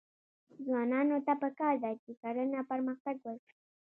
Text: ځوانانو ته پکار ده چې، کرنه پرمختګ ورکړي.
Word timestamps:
ځوانانو 0.65 1.17
ته 1.25 1.33
پکار 1.41 1.73
ده 1.83 1.91
چې، 2.01 2.11
کرنه 2.21 2.59
پرمختګ 2.71 3.15
ورکړي. 3.25 3.57